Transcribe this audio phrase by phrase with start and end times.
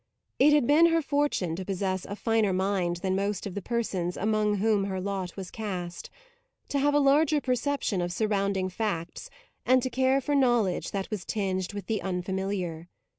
[0.39, 4.17] It had been her fortune to possess a finer mind than most of the persons
[4.17, 6.09] among whom her lot was cast;
[6.69, 9.29] to have a larger perception of surrounding facts
[9.63, 12.89] and to care for knowledge that was tinged with the unfamiliar.